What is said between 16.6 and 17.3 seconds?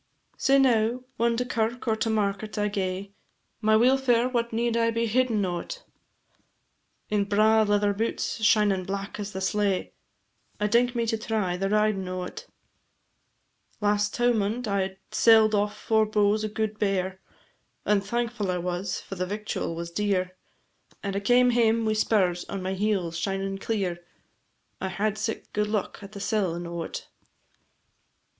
bear,